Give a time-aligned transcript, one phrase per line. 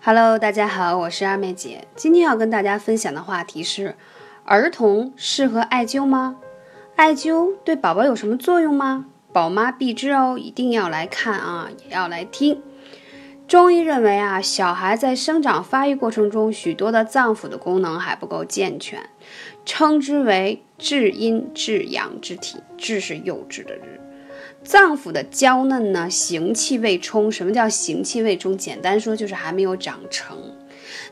[0.00, 1.88] Hello，大家好，我是二妹姐。
[1.96, 3.96] 今天要跟大家分享的话题是：
[4.44, 6.36] 儿童适合艾灸吗？
[6.94, 9.06] 艾灸对宝宝有什么作用吗？
[9.32, 12.62] 宝妈必知哦，一定要来看啊，也要来听。
[13.48, 19.10] 中医认为啊，小孩在生长发育过程中，许多的脏腑的功能还不够健全，
[19.64, 22.58] 称之为至阴至阳之体。
[22.76, 24.00] 至是幼稚的日，
[24.64, 27.30] 脏腑的娇嫩呢，形气未充。
[27.32, 28.56] 什么叫形气未充？
[28.56, 30.36] 简单说就是还没有长成。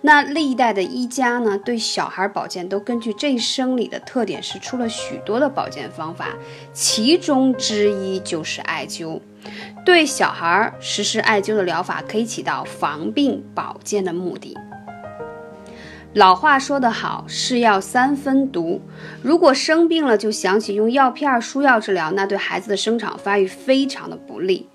[0.02, 6.36] 那历代的医家呢，对小孩保健都根据这一生理的特点，是出了许多的保健方法，
[6.72, 9.20] 其中之一就是艾灸。
[9.84, 14.56] 对小孩实施艾灸的疗法，可以起到防病保健的目的。
[16.16, 18.80] 老话说得好，是药三分毒。
[19.20, 24.66] 如果生病了就想起用药片、输药治疗，那对孩子的生长发育非常的不利。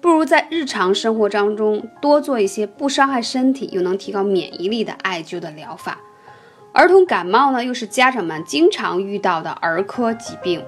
[0.00, 5.98] 不如在日常生活当中多做一些不伤害身体又能提高免疫力的艾灸的疗法。
[6.72, 10.64] 儿童感冒呢，又是家长们经常遇到的儿科疾病。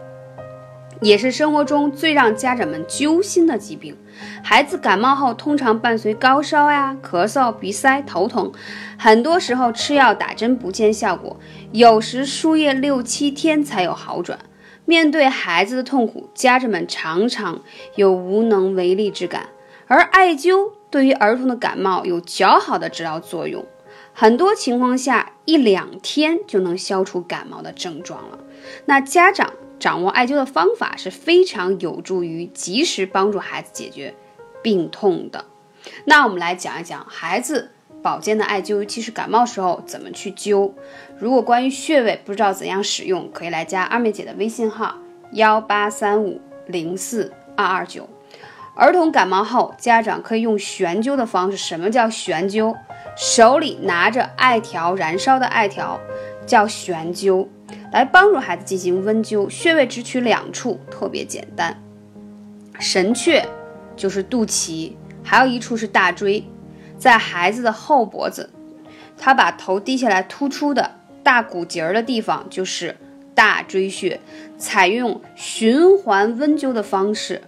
[1.00, 3.96] 也是生活中最让家长们揪心的疾病。
[4.42, 8.50] 孩子感冒后，通常伴随高烧呀、咳嗽、鼻塞、头疼，
[8.98, 11.38] 很多时候吃药打针不见效果，
[11.70, 14.38] 有时输液六七天才有好转。
[14.84, 17.60] 面对孩子的痛苦，家长们常常
[17.94, 19.50] 有无能为力之感。
[19.86, 23.64] 而艾灸对于儿童的感冒有较好的治疗作用，
[24.12, 28.38] 很多情况下一两天就能消除感冒的症状了。
[28.86, 29.52] 那家长。
[29.78, 34.14] 掌握艾灸的方法是非常有助于及时帮助孩子解决
[34.62, 35.44] 病痛的。
[36.04, 37.70] 那我们来讲一讲孩子
[38.02, 40.72] 保健的艾灸，尤其是感冒时候怎么去灸。
[41.18, 44.96] 如果关于穴位不知道怎样使用，可以来加二妹姐的微信号
[45.32, 48.08] 幺八三五零四二二九。
[48.74, 51.56] 儿童感冒后，家长可以用悬灸的方式。
[51.56, 52.76] 什么叫悬灸？
[53.16, 56.00] 手里拿着艾条，燃烧的艾条
[56.46, 57.48] 叫悬灸。
[57.92, 61.77] 来帮助孩子进行温灸，穴位只取两处，特别简单。
[62.79, 63.45] 神阙
[63.96, 64.92] 就是肚脐，
[65.23, 66.45] 还有一处是大椎，
[66.96, 68.51] 在孩子的后脖子，
[69.17, 72.96] 他把头低下来突出的大骨节儿的地方就是
[73.35, 74.20] 大椎穴。
[74.57, 77.42] 采用循环温灸的方式，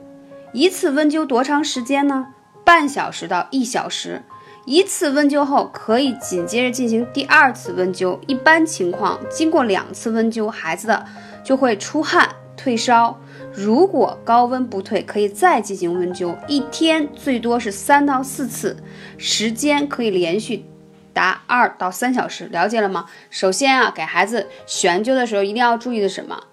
[0.52, 2.28] 一次温灸多长时间呢？
[2.64, 4.22] 半小时到一小时。
[4.70, 8.20] 一次温灸后，可以紧接着进行第二次温灸。
[8.28, 11.04] 一般情况，经过两次温灸，孩子的
[11.42, 13.18] 就会出汗退烧。
[13.52, 18.76] 如果高温不退，可以再进行温灸，一天最多是三到四次，
[19.18, 20.64] 时间可以连续
[21.12, 22.44] 达二到三小时。
[22.44, 23.06] 了解了吗？
[23.28, 26.44] 首先啊，给孩子悬灸的时候，一定要注意的什么？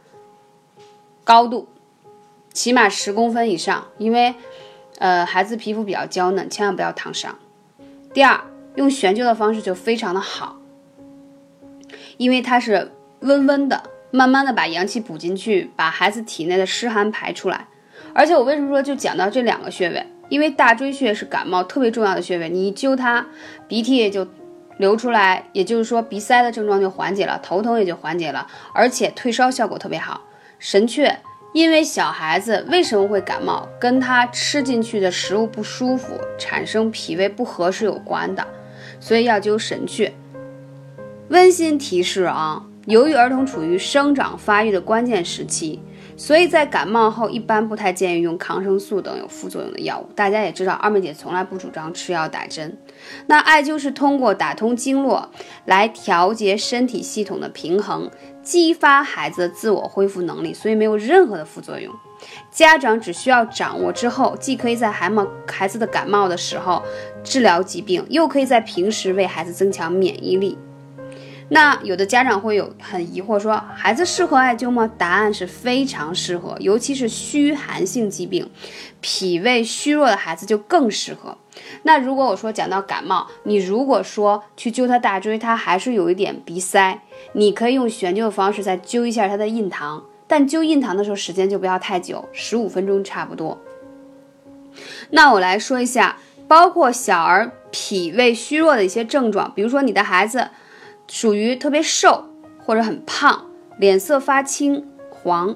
[1.24, 1.68] 高度，
[2.52, 4.34] 起码十公分以上，因为
[4.98, 7.38] 呃孩子皮肤比较娇嫩，千万不要烫伤。
[8.18, 8.42] 第二，
[8.74, 10.58] 用悬灸的方式就非常的好，
[12.18, 17.68] 因为它是温温的，慢慢的把阳气补进去，把孩子体内的湿寒排出来。
[18.16, 20.04] 而且我为什么说就讲到这两个穴位？
[20.30, 23.24] 因为大椎穴是感冒特别重要的穴位，你一灸它，
[23.68, 24.28] 鼻涕也就
[24.80, 30.22] 流出来，也就是说鼻塞的症状就缓解了，头疼也就缓解了，而且退烧效果特别好。
[30.58, 31.18] 神阙。
[31.54, 38.46] 因为小孩子为什么会感冒，跟他吃进去的食物不舒服，产生脾胃不和是有关的，
[39.00, 40.12] 所以要灸神阙。
[41.30, 45.82] 温馨提示啊，由于儿童处于生长发育的关键时期。
[46.20, 50.10] 所以在感冒后，一般不太建议用抗生素等有副作用的药物。
[50.16, 52.76] 大家也知道，二妹姐从来不主张吃药打针。
[53.28, 55.30] 那艾灸是通过打通经络
[55.66, 58.10] 来调节身体系统的平衡，
[58.48, 61.94] 激发孩子的自我恢复能力，所以没有任何的副作用。
[62.50, 66.82] 家长只需要掌握之后，既可以在孩冒孩子的感冒的时候
[67.26, 70.58] 治疗疾病，又可以在平时为孩子增强免疫力。
[71.50, 74.90] 那有的家长会有很疑惑，说孩子适合艾灸吗？
[74.98, 78.50] 答案是非常适合，尤其是虚寒性疾病、
[79.02, 81.38] 脾胃虚弱的孩子就更适合。
[81.84, 87.02] 那如果我说讲到感冒，你如果说去灸他大椎，他还是有一点鼻塞，
[87.34, 93.58] 你可以用悬灸的方式再灸一下他的印堂，但灸印堂的时候时间就不要太久，十五分钟差不多。
[95.10, 96.18] 那我来说一下，
[96.48, 100.50] 包括小儿脾胃虚弱的一些症状，比如说你的孩子。
[101.10, 102.26] 属于特别瘦
[102.60, 103.46] 或者很胖，
[103.78, 105.56] 脸色发青黄，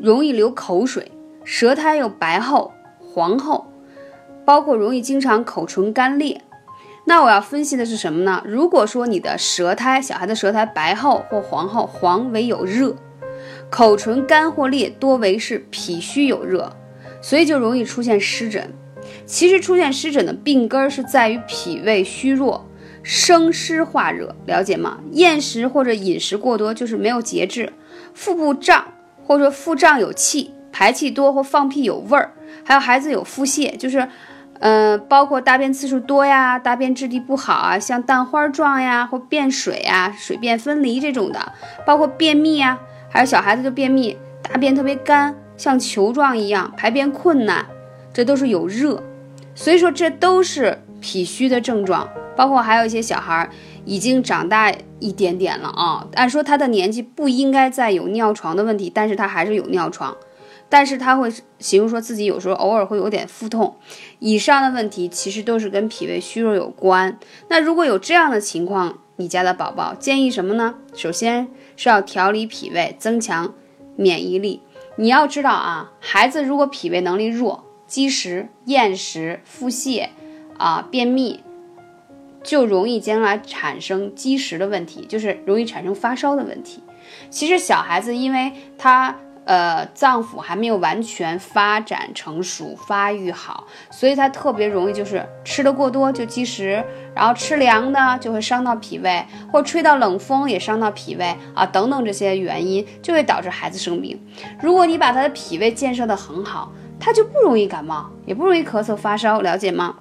[0.00, 1.10] 容易流口水，
[1.42, 3.66] 舌苔又白厚黄厚，
[4.44, 6.42] 包括容易经常口唇干裂。
[7.04, 8.42] 那我要分析的是什么呢？
[8.46, 12.96] 如果说你的舌苔，小孩的舌苔白厚或黄厚，黄为有热，
[13.70, 16.74] 口唇干或裂，多为是脾虚有热，
[17.20, 18.72] 所以就容易出现湿疹。
[19.26, 22.68] 其实出现湿疹的病根是在于脾胃虚弱。
[23.02, 24.98] 生湿化热，了解吗？
[25.12, 27.70] 厌食或者饮食过多就是没有节制，
[28.14, 28.82] 腹部胀
[29.26, 32.32] 或者说腹胀有气，排气多或放屁有味儿，
[32.64, 34.08] 还有孩子有腹泻，就是，
[34.66, 41.52] 嗯，包括大便次数多呀，大便质地不好啊，像蛋花状呀或便水啊，水便分离这种的，
[41.84, 42.80] 包括便秘啊，
[43.10, 47.66] 还有小孩子的便秘，大便特别干，像球状一样，排便困难，
[48.14, 49.02] 这都是有热，
[49.54, 52.08] 所以说这都是脾虚的症状。
[52.34, 53.48] 包括还有一些小孩
[53.84, 60.16] 已经长大一点点了啊，按说他的年纪不应该再有尿床的问题，但是他还是有尿床，
[60.74, 63.76] 但是他会形容说自己有时候偶尔会有点腹痛，
[64.18, 67.16] 以上的问题其实都是跟脾胃虚弱有关。
[67.48, 70.74] 那如果有这样的情况，你家的宝宝建议什么呢？
[70.92, 73.54] 首先是要调理脾胃，增强
[73.94, 74.62] 免疫力。
[74.96, 80.08] 你要知道啊，孩子如果脾胃能力弱，积食、厌食、腹泻
[80.58, 81.38] 啊、便秘。
[82.42, 86.82] 就容易将来产生积食的问题，就是容易产生发烧的问题。
[87.30, 96.82] 其实小孩子因为他呃脏腑还没有完全发展成熟、发育好，所以他特别容易就是吃的过多就积食，
[97.14, 104.20] 然后吃凉的就会伤到脾胃，或吹到冷风也伤到脾胃啊等等这些原因就会导致孩子生病。
[104.60, 109.96] 如果你把他的脾胃建设的很好，他就不容易感冒，也不容易咳嗽发烧，了解吗？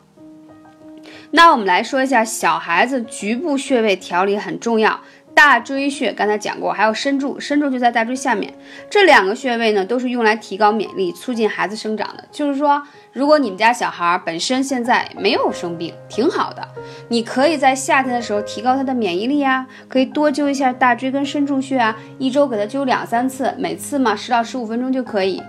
[1.32, 5.02] 那我们来说一下小孩子局部穴位调理很重要，
[5.34, 8.54] 大椎穴刚才讲过，还有身柱，身柱就在大椎下面，
[8.90, 12.84] 这两个穴位呢都是用来提高免疫力、促进孩子生长的，就是说。
[13.14, 16.68] 如果你们家小孩本身现在没有生病，挺好的，
[17.10, 25.40] 你可以在夏天的时候提高他的免疫力啊，可以多灸一下大椎跟身柱穴啊，一周给他灸两三次，每次嘛十到十五分钟就可以。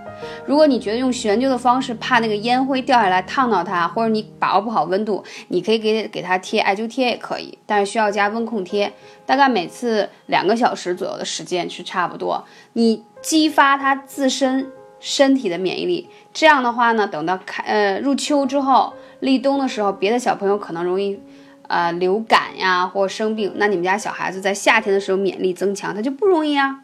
[0.45, 8.93] 如果你觉得用悬灸的方式怕那个烟灰掉下来烫到他，或者你把握不好温度，你可以给给他贴艾灸贴也可以，但是需要加温控贴，
[9.25, 14.71] 大概每次两个小时左右的时间是差不多，你激发他自身。
[14.97, 21.19] 身体的免疫力，这样的话呢，等到开呃入秋之后，立冬的时候，别的小朋友可能容易，
[21.67, 26.79] 呃流感呀或生病，那你们家小孩子在夏天的时候免疫力增强，他就不容易啊。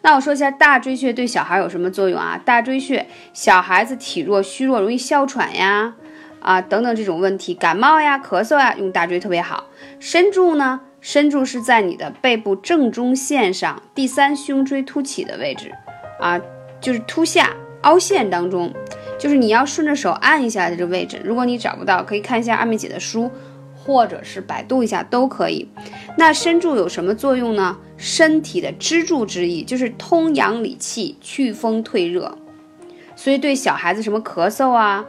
[0.00, 2.40] 那我说一下大椎穴对小孩有什么作用啊？
[2.42, 5.94] 大椎穴，小孩子体弱虚弱，容易哮喘呀，
[6.40, 9.64] 啊等等这种问题，感冒呀、咳嗽呀，用大椎特别好。
[10.00, 15.72] 身柱呢，身柱是在你的背部正中线上第三胸椎凸起的位置，
[16.20, 16.40] 啊
[16.80, 17.54] 就是凸下。
[17.82, 18.74] 凹陷当中，
[19.16, 21.20] 就是你要顺着手按一下这个位置。
[21.22, 23.30] 如果你找不到，可以看一下二妹姐的书，
[23.76, 25.68] 或者是百度一下都可以。
[26.18, 27.76] 那身柱有什么作用呢？
[27.96, 32.36] 身体的支柱之意，就是通阳理气、祛风退热。
[33.14, 35.04] 所以对小孩子什么咳嗽啊、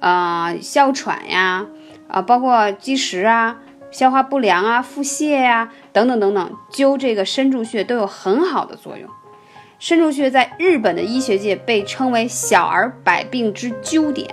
[0.00, 1.66] 啊哮喘呀、
[2.08, 3.60] 啊包括积食啊、
[3.90, 9.08] 消化不良啊、腹泻呀等等等等，灸这个身柱穴都有很好的作用。
[9.78, 14.28] 身柱穴在日本的医学界被称为小儿百病之灸点。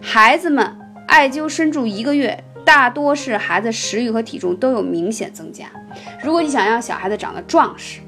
[0.00, 5.66] 孩子们艾灸身柱一个月，大多是孩子食欲和体重都有明显增加。
[6.22, 8.00] 如果你想让小孩子长得壮实、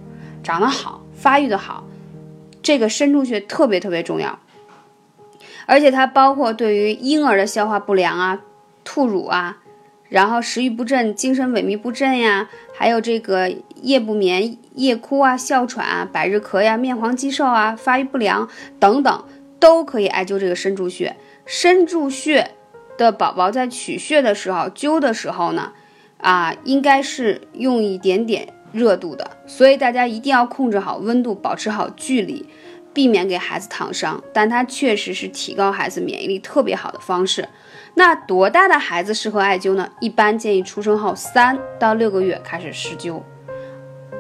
[0.43, 1.85] 长得好、发育的好，
[2.63, 4.39] 这个身柱穴特别特别重要。
[5.67, 8.41] 而且它包括对于婴儿的消化不良啊、
[8.83, 9.59] 吐乳啊。
[10.13, 13.51] 然后食欲不振、精神萎靡不振呀，还有这个
[13.81, 18.47] 夜不眠、夜哭啊、哮喘啊、百日咳呀、面黄肌瘦啊、发育不良
[18.79, 19.25] 等等，
[19.59, 21.17] 都可以艾灸这个身柱穴。
[21.47, 22.51] 身柱穴
[22.99, 25.73] 的宝宝在取穴的时候、灸的时候呢，
[26.19, 32.47] 啊，应该是用一点点热度的，所以大家一定要控制好温度，保持好距离，
[32.95, 34.23] 避免给孩子烫伤。
[34.33, 37.49] 但它确实是提高孩子免疫力特别好的方式。
[37.95, 39.89] 那多大的孩子适合艾灸呢？
[40.01, 43.21] 一般建议出生后三到六个月开始施灸，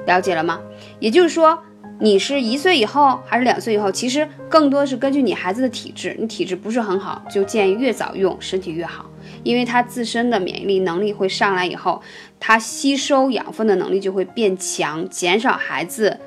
[0.06, 0.60] 了解了吗？
[1.00, 1.58] 也就是说，
[1.98, 9.06] 你是一岁以后还是两岁以后，其实更多是根据你孩子的体质，你体质不是很好，就建议越早用身体越好，
[9.42, 12.02] 因为他自身的免疫力能力会上来以后，
[12.38, 16.20] 他吸收养分的能力就会变强，减少孩子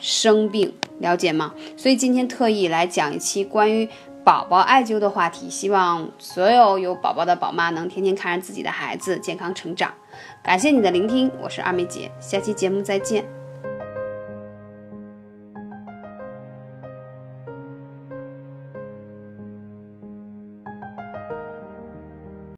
[0.00, 1.54] 生病，了解吗？
[1.76, 3.88] 所以今天特意来讲一期关于。
[4.22, 9.94] 宝宝艾灸的话题，希望所有有宝宝的宝妈能天天看着自己的孩子健康成长。
[10.42, 13.39] 感谢你的聆听，我是二妹姐，下期节目再见。